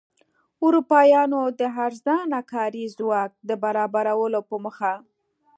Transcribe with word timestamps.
اروپایانو 0.63 1.41
د 1.59 1.61
ارزانه 1.85 2.39
کاري 2.51 2.85
ځواک 2.97 3.31
د 3.47 3.51
برابرولو 3.63 4.39
په 4.49 4.55
موخه. 4.63 4.93